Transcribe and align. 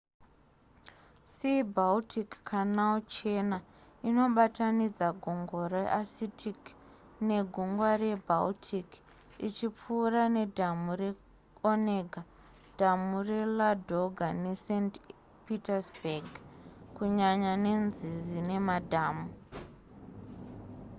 sea-baltic 1.33 2.29
canal 2.51 2.97
chena 3.13 3.57
inobatanidza 4.09 5.07
gungwa 5.23 5.63
rearcitic 5.73 6.61
negungwa 7.29 7.89
rebaltic 8.03 8.89
ichipfuura 9.47 10.23
ne 10.35 10.43
dhamu 10.57 10.91
re 10.99 11.09
onega 11.71 12.21
dhamu 12.79 13.15
reladoga 13.29 14.27
ne 14.41 14.51
saint 14.65 14.93
petersburg 15.45 16.27
kunyanya 16.95 17.53
nenzizi 17.63 18.39
nemadhamu 18.49 19.27